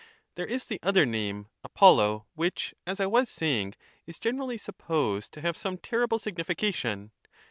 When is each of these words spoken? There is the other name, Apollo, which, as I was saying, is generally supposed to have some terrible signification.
There 0.33 0.47
is 0.47 0.65
the 0.65 0.79
other 0.81 1.05
name, 1.05 1.45
Apollo, 1.63 2.25
which, 2.33 2.73
as 2.87 2.99
I 2.99 3.05
was 3.05 3.29
saying, 3.29 3.75
is 4.07 4.17
generally 4.17 4.57
supposed 4.57 5.31
to 5.33 5.41
have 5.41 5.55
some 5.55 5.77
terrible 5.77 6.17
signification. 6.17 7.11